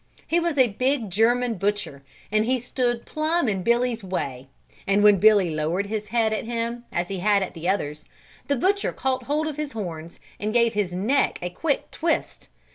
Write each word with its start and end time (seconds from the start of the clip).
He 0.25 0.39
was 0.39 0.57
a 0.57 0.69
big 0.69 1.11
German 1.11 1.59
butcher 1.59 2.01
and 2.31 2.45
he 2.45 2.57
stood 2.57 3.05
plum 3.05 3.47
in 3.47 3.61
Billy's 3.61 4.03
way, 4.03 4.47
and 4.87 5.03
when 5.03 5.19
Billy 5.19 5.53
lowered 5.53 5.85
his 5.85 6.07
head 6.07 6.33
at 6.33 6.45
him, 6.45 6.85
as 6.91 7.09
he 7.09 7.19
had 7.19 7.43
at 7.43 7.53
the 7.53 7.69
others, 7.69 8.03
the 8.47 8.55
butcher 8.55 8.93
caught 8.93 9.25
hold 9.25 9.45
of 9.45 9.57
his 9.57 9.73
horns 9.73 10.17
and 10.39 10.55
gave 10.55 10.73
his 10.73 10.91
neck 10.91 11.37
a 11.43 11.51
quick 11.51 11.91
twist. 11.91 12.49